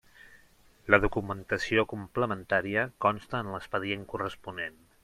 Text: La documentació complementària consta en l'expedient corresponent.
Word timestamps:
La 0.95 0.99
documentació 1.03 1.85
complementària 1.93 2.87
consta 3.07 3.45
en 3.45 3.55
l'expedient 3.59 4.09
corresponent. 4.17 4.87